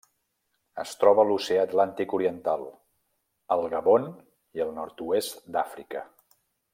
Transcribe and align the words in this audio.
Es 0.83 0.93
troba 1.01 1.21
a 1.23 1.25
l'Oceà 1.31 1.65
Atlàntic 1.69 2.15
oriental: 2.19 2.65
el 3.57 3.63
Gabon 3.77 4.09
i 4.61 4.67
el 4.69 4.75
nord-oest 4.79 5.45
d'Àfrica. 5.57 6.03